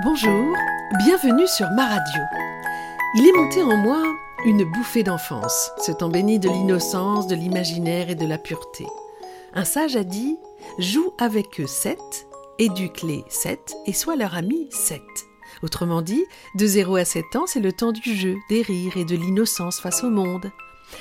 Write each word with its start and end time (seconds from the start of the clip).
Bonjour, 0.00 0.56
bienvenue 1.04 1.46
sur 1.46 1.70
ma 1.72 1.86
radio. 1.86 2.22
Il 3.14 3.28
est 3.28 3.32
monté 3.36 3.62
en 3.62 3.76
moi 3.76 4.02
une 4.46 4.64
bouffée 4.64 5.02
d'enfance, 5.02 5.70
ce 5.76 5.92
temps 5.92 6.08
béni 6.08 6.38
de 6.38 6.48
l'innocence, 6.48 7.26
de 7.26 7.34
l'imaginaire 7.34 8.08
et 8.08 8.14
de 8.14 8.24
la 8.24 8.38
pureté. 8.38 8.86
Un 9.52 9.66
sage 9.66 9.96
a 9.96 10.02
dit 10.02 10.38
Joue 10.78 11.12
avec 11.18 11.60
eux 11.60 11.66
sept, 11.66 12.26
éduque-les 12.58 13.22
sept, 13.28 13.76
et 13.84 13.92
sois 13.92 14.16
leur 14.16 14.34
ami 14.34 14.66
sept. 14.70 15.02
Autrement 15.62 16.00
dit, 16.00 16.24
de 16.54 16.66
0 16.66 16.96
à 16.96 17.04
7 17.04 17.36
ans, 17.36 17.46
c'est 17.46 17.60
le 17.60 17.74
temps 17.74 17.92
du 17.92 18.14
jeu, 18.14 18.36
des 18.48 18.62
rires 18.62 18.96
et 18.96 19.04
de 19.04 19.14
l'innocence 19.14 19.78
face 19.78 20.02
au 20.04 20.10
monde. 20.10 20.50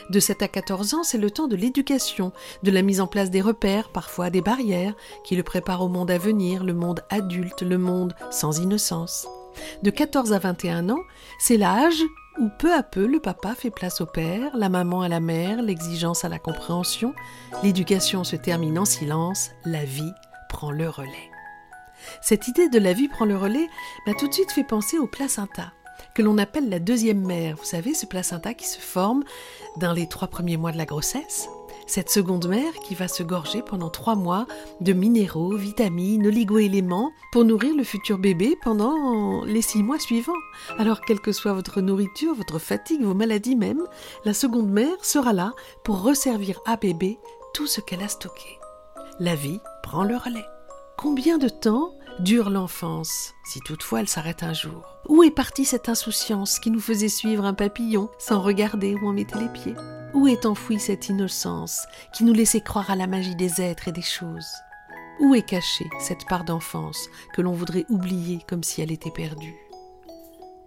De 0.09 0.19
7 0.19 0.41
à 0.41 0.47
14 0.47 0.93
ans, 0.93 1.03
c'est 1.03 1.17
le 1.17 1.31
temps 1.31 1.47
de 1.47 1.55
l'éducation, 1.55 2.31
de 2.63 2.71
la 2.71 2.81
mise 2.81 3.01
en 3.01 3.07
place 3.07 3.29
des 3.29 3.41
repères, 3.41 3.89
parfois 3.89 4.29
des 4.29 4.41
barrières, 4.41 4.95
qui 5.23 5.35
le 5.35 5.43
préparent 5.43 5.81
au 5.81 5.89
monde 5.89 6.11
à 6.11 6.17
venir, 6.17 6.63
le 6.63 6.73
monde 6.73 7.01
adulte, 7.09 7.61
le 7.61 7.77
monde 7.77 8.15
sans 8.29 8.59
innocence. 8.59 9.27
De 9.83 9.89
14 9.89 10.33
à 10.33 10.39
21 10.39 10.89
ans, 10.89 11.01
c'est 11.39 11.57
l'âge 11.57 12.01
où 12.39 12.49
peu 12.59 12.73
à 12.73 12.83
peu 12.83 13.05
le 13.05 13.19
papa 13.19 13.55
fait 13.55 13.71
place 13.71 14.01
au 14.01 14.05
père, 14.05 14.55
la 14.55 14.69
maman 14.69 15.01
à 15.01 15.09
la 15.09 15.19
mère, 15.19 15.61
l'exigence 15.61 16.23
à 16.23 16.29
la 16.29 16.39
compréhension, 16.39 17.13
l'éducation 17.63 18.23
se 18.23 18.35
termine 18.35 18.79
en 18.79 18.85
silence, 18.85 19.51
la 19.65 19.83
vie 19.83 20.13
prend 20.49 20.71
le 20.71 20.89
relais. 20.89 21.31
Cette 22.21 22.47
idée 22.47 22.69
de 22.69 22.79
la 22.79 22.93
vie 22.93 23.09
prend 23.09 23.25
le 23.25 23.37
relais 23.37 23.67
m'a 24.07 24.13
tout 24.13 24.27
de 24.27 24.33
suite 24.33 24.51
fait 24.51 24.63
penser 24.63 24.97
au 24.97 25.07
placenta 25.07 25.73
que 26.15 26.21
l'on 26.21 26.37
appelle 26.37 26.69
la 26.69 26.79
deuxième 26.79 27.25
mère. 27.25 27.55
Vous 27.57 27.65
savez, 27.65 27.93
ce 27.93 28.05
placenta 28.05 28.53
qui 28.53 28.67
se 28.67 28.79
forme 28.79 29.23
dans 29.77 29.93
les 29.93 30.07
trois 30.07 30.27
premiers 30.27 30.57
mois 30.57 30.71
de 30.71 30.77
la 30.77 30.85
grossesse. 30.85 31.47
Cette 31.87 32.09
seconde 32.09 32.47
mère 32.47 32.73
qui 32.87 32.95
va 32.95 33.07
se 33.07 33.23
gorger 33.23 33.61
pendant 33.61 33.89
trois 33.89 34.15
mois 34.15 34.47
de 34.79 34.93
minéraux, 34.93 35.57
vitamines, 35.57 36.25
oligo-éléments 36.25 37.11
pour 37.31 37.43
nourrir 37.43 37.75
le 37.75 37.83
futur 37.83 38.17
bébé 38.17 38.55
pendant 38.63 39.43
les 39.43 39.61
six 39.61 39.83
mois 39.83 39.99
suivants. 39.99 40.31
Alors, 40.77 41.01
quelle 41.01 41.19
que 41.19 41.33
soit 41.33 41.53
votre 41.53 41.81
nourriture, 41.81 42.33
votre 42.33 42.59
fatigue, 42.59 43.03
vos 43.03 43.13
maladies 43.13 43.55
même, 43.55 43.83
la 44.23 44.33
seconde 44.33 44.69
mère 44.69 45.03
sera 45.03 45.33
là 45.33 45.53
pour 45.83 46.01
resservir 46.01 46.61
à 46.65 46.77
bébé 46.77 47.19
tout 47.53 47.67
ce 47.67 47.81
qu'elle 47.81 48.03
a 48.03 48.07
stocké. 48.07 48.57
La 49.19 49.35
vie 49.35 49.59
prend 49.83 50.03
le 50.03 50.15
relais. 50.15 50.45
Combien 51.01 51.39
de 51.39 51.49
temps 51.49 51.95
dure 52.19 52.51
l'enfance, 52.51 53.33
si 53.43 53.59
toutefois 53.61 54.01
elle 54.01 54.07
s'arrête 54.07 54.43
un 54.43 54.53
jour? 54.53 54.83
Où 55.09 55.23
est 55.23 55.31
partie 55.31 55.65
cette 55.65 55.89
insouciance 55.89 56.59
qui 56.59 56.69
nous 56.69 56.79
faisait 56.79 57.09
suivre 57.09 57.43
un 57.43 57.55
papillon 57.55 58.11
sans 58.19 58.39
regarder 58.39 58.93
où 58.93 59.07
on 59.07 59.11
mettait 59.11 59.39
les 59.39 59.49
pieds? 59.49 59.73
Où 60.13 60.27
est 60.27 60.45
enfouie 60.45 60.79
cette 60.79 61.09
innocence 61.09 61.87
qui 62.13 62.23
nous 62.23 62.33
laissait 62.33 62.61
croire 62.61 62.91
à 62.91 62.95
la 62.95 63.07
magie 63.07 63.35
des 63.35 63.61
êtres 63.63 63.87
et 63.87 63.91
des 63.91 64.03
choses? 64.03 64.45
Où 65.19 65.33
est 65.33 65.41
cachée 65.41 65.89
cette 65.99 66.27
part 66.27 66.43
d'enfance 66.43 67.09
que 67.33 67.41
l'on 67.41 67.53
voudrait 67.53 67.87
oublier 67.89 68.37
comme 68.47 68.61
si 68.61 68.83
elle 68.83 68.91
était 68.91 69.09
perdue? 69.09 69.55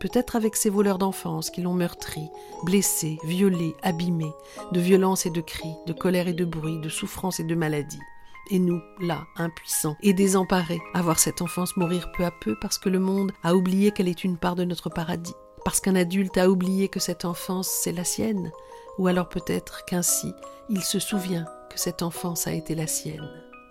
Peut-être 0.00 0.34
avec 0.34 0.56
ces 0.56 0.68
voleurs 0.68 0.98
d'enfance 0.98 1.48
qui 1.48 1.62
l'ont 1.62 1.74
meurtri, 1.74 2.28
blessé, 2.64 3.18
violé, 3.22 3.76
abîmé, 3.84 4.32
de 4.72 4.80
violence 4.80 5.26
et 5.26 5.30
de 5.30 5.40
cris, 5.40 5.76
de 5.86 5.92
colère 5.92 6.26
et 6.26 6.34
de 6.34 6.44
bruit, 6.44 6.80
de 6.80 6.88
souffrance 6.88 7.38
et 7.38 7.44
de 7.44 7.54
maladie. 7.54 8.00
Et 8.50 8.58
nous, 8.58 8.80
là, 9.00 9.26
impuissants 9.36 9.96
et 10.02 10.12
désemparés, 10.12 10.80
à 10.92 11.02
voir 11.02 11.18
cette 11.18 11.40
enfance 11.40 11.76
mourir 11.76 12.12
peu 12.12 12.24
à 12.24 12.30
peu 12.30 12.54
parce 12.60 12.78
que 12.78 12.88
le 12.90 12.98
monde 12.98 13.32
a 13.42 13.54
oublié 13.54 13.90
qu'elle 13.90 14.08
est 14.08 14.24
une 14.24 14.36
part 14.36 14.54
de 14.54 14.64
notre 14.64 14.90
paradis, 14.90 15.34
parce 15.64 15.80
qu'un 15.80 15.96
adulte 15.96 16.36
a 16.36 16.50
oublié 16.50 16.88
que 16.88 17.00
cette 17.00 17.24
enfance, 17.24 17.68
c'est 17.68 17.92
la 17.92 18.04
sienne, 18.04 18.52
ou 18.98 19.06
alors 19.06 19.28
peut-être 19.28 19.84
qu'ainsi, 19.86 20.32
il 20.68 20.82
se 20.82 20.98
souvient 20.98 21.46
que 21.70 21.80
cette 21.80 22.02
enfance 22.02 22.46
a 22.46 22.52
été 22.52 22.74
la 22.74 22.86
sienne. 22.86 23.28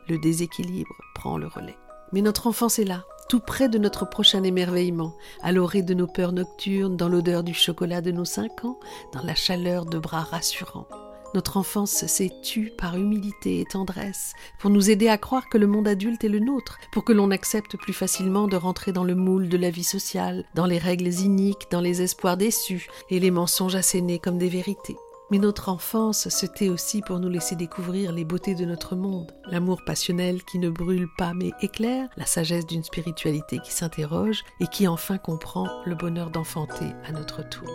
Le 0.10 0.18
déséquilibre 0.18 0.96
prend 1.16 1.38
le 1.38 1.48
relais. 1.48 1.78
Mais 2.12 2.22
notre 2.22 2.48
enfance 2.48 2.80
est 2.80 2.86
là, 2.86 3.06
tout 3.30 3.40
près 3.40 3.70
de 3.70 3.78
notre 3.78 4.08
prochain 4.08 4.44
émerveillement, 4.44 5.16
à 5.42 5.52
l'orée 5.52 5.82
de 5.82 5.94
nos 5.94 6.08
peurs 6.08 6.34
nocturnes, 6.34 6.98
dans 6.98 7.10
l'odeur 7.10 7.44
du 7.44 7.54
chocolat 7.54 8.02
de 8.02 8.12
nos 8.12 8.26
cinq 8.26 8.66
ans, 8.66 8.80
dans 9.14 9.24
la 9.24 9.36
chaleur 9.36 9.86
de 9.86 10.00
bras 10.00 10.22
rassurants. 10.22 10.88
Notre 11.34 11.58
enfance 11.58 12.06
s'est 12.06 12.32
tue 12.44 12.72
par 12.78 12.96
humilité 12.96 13.60
et 13.60 13.66
tendresse, 13.66 14.34
pour 14.60 14.70
nous 14.70 14.92
aider 14.92 15.08
à 15.08 15.18
croire 15.18 15.50
que 15.50 15.58
le 15.58 15.66
monde 15.66 15.88
adulte 15.88 16.24
est 16.24 16.30
le 16.30 16.40
nôtre, 16.40 16.78
pour 16.92 17.04
que 17.04 17.14
l'on 17.14 17.32
accepte 17.32 17.76
plus 17.78 17.94
facilement 17.94 18.48
de 18.48 18.56
rentrer 18.56 18.92
dans 18.92 19.04
le 19.04 19.16
moule 19.16 19.50
de 19.50 19.58
la 19.58 19.72
vie 19.72 19.84
sociale, 19.84 20.46
dans 20.54 20.68
les 20.68 20.78
règles 20.78 21.08
iniques, 21.08 21.72
dans 21.72 21.82
les 21.82 22.02
espoirs 22.04 22.38
déçus 22.38 22.88
et 23.10 23.20
les 23.20 23.32
mensonges 23.32 23.76
assénés 23.76 24.20
comme 24.20 24.38
des 24.38 24.50
vérités. 24.50 24.98
Mais 25.32 25.40
notre 25.40 25.70
enfance 25.70 26.30
se 26.30 26.46
tait 26.46 26.70
aussi 26.70 27.02
pour 27.02 27.20
nous 27.20 27.30
laisser 27.30 27.56
découvrir 27.56 28.12
les 28.12 28.26
beautés 28.26 28.54
de 28.54 28.66
notre 28.66 28.96
monde, 28.96 29.32
l'amour 29.50 29.82
passionnel 29.84 30.44
qui 30.44 30.60
ne 30.60 30.70
brûle 30.70 31.08
pas 31.18 31.34
mais 31.34 31.52
éclaire, 31.62 32.10
la 32.18 32.28
sagesse 32.28 32.68
d'une 32.68 32.84
spiritualité 32.84 33.58
qui 33.58 33.72
s'interroge 33.72 34.44
et 34.60 34.68
qui 34.68 34.88
enfin 34.88 35.18
comprend 35.18 35.68
le 35.86 35.96
bonheur 35.96 36.30
d'enfanter 36.30 36.92
à 37.06 37.12
notre 37.12 37.48
tour. 37.50 37.72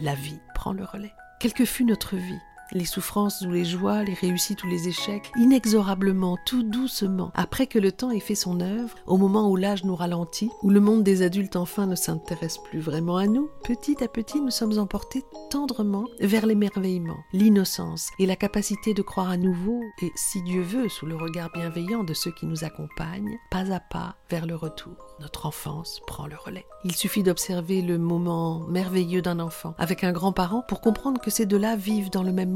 La 0.00 0.14
vie 0.14 0.38
prend 0.54 0.72
le 0.72 0.84
relais. 0.84 1.12
Quelle 1.40 1.54
que 1.54 1.64
fût 1.64 1.84
notre 1.84 2.14
vie, 2.14 2.40
les 2.72 2.84
souffrances 2.84 3.42
ou 3.42 3.50
les 3.50 3.64
joies, 3.64 4.02
les 4.02 4.14
réussites 4.14 4.64
ou 4.64 4.66
les 4.66 4.88
échecs, 4.88 5.30
inexorablement, 5.36 6.38
tout 6.46 6.62
doucement, 6.62 7.30
après 7.34 7.66
que 7.66 7.78
le 7.78 7.92
temps 7.92 8.10
ait 8.10 8.20
fait 8.20 8.34
son 8.34 8.60
œuvre, 8.60 8.94
au 9.06 9.16
moment 9.16 9.48
où 9.50 9.56
l'âge 9.56 9.84
nous 9.84 9.96
ralentit, 9.96 10.50
où 10.62 10.70
le 10.70 10.80
monde 10.80 11.02
des 11.02 11.22
adultes 11.22 11.56
enfin 11.56 11.86
ne 11.86 11.94
s'intéresse 11.94 12.58
plus 12.58 12.80
vraiment 12.80 13.16
à 13.16 13.26
nous, 13.26 13.50
petit 13.64 14.02
à 14.02 14.08
petit 14.08 14.40
nous 14.40 14.50
sommes 14.50 14.78
emportés 14.78 15.24
tendrement 15.50 16.04
vers 16.20 16.46
l'émerveillement, 16.46 17.18
l'innocence 17.32 18.08
et 18.18 18.26
la 18.26 18.36
capacité 18.36 18.94
de 18.94 19.02
croire 19.02 19.30
à 19.30 19.36
nouveau, 19.36 19.80
et 20.02 20.10
si 20.14 20.42
Dieu 20.42 20.62
veut, 20.62 20.88
sous 20.88 21.06
le 21.06 21.16
regard 21.16 21.50
bienveillant 21.52 22.04
de 22.04 22.14
ceux 22.14 22.32
qui 22.32 22.46
nous 22.46 22.64
accompagnent, 22.64 23.38
pas 23.50 23.72
à 23.72 23.80
pas 23.80 24.16
vers 24.30 24.46
le 24.46 24.56
retour. 24.56 24.96
Notre 25.20 25.46
enfance 25.46 26.00
prend 26.06 26.26
le 26.26 26.36
relais. 26.36 26.66
Il 26.84 26.96
suffit 26.96 27.22
d'observer 27.22 27.80
le 27.80 27.98
moment 27.98 28.66
merveilleux 28.68 29.22
d'un 29.22 29.38
enfant 29.38 29.74
avec 29.78 30.04
un 30.04 30.12
grand-parent 30.12 30.64
pour 30.66 30.80
comprendre 30.80 31.20
que 31.20 31.30
ces 31.30 31.46
deux-là 31.46 31.76
vivent 31.76 32.10
dans 32.10 32.22
le 32.22 32.32
même 32.32 32.50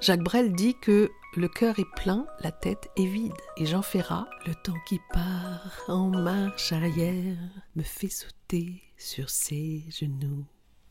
Jacques 0.00 0.22
Brel 0.22 0.52
dit 0.52 0.74
que 0.82 1.10
le 1.34 1.48
cœur 1.48 1.78
est 1.78 1.90
plein, 1.96 2.26
la 2.40 2.52
tête 2.52 2.90
est 2.96 3.06
vide. 3.06 3.32
Et 3.56 3.64
Jean 3.64 3.80
Ferrat, 3.80 4.26
le 4.46 4.54
temps 4.54 4.76
qui 4.86 5.00
part 5.12 5.82
en 5.88 6.08
marche 6.08 6.72
arrière, 6.72 7.38
me 7.74 7.82
fait 7.82 8.10
sauter 8.10 8.82
sur 8.98 9.30
ses 9.30 9.84
genoux. 9.88 10.44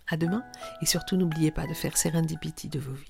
À 0.07 0.17
demain, 0.17 0.43
et 0.81 0.85
surtout 0.85 1.15
n'oubliez 1.15 1.51
pas 1.51 1.67
de 1.67 1.73
faire 1.73 1.97
Serendipity 1.97 2.69
de 2.69 2.79
vos 2.79 2.93
vies. 2.93 3.03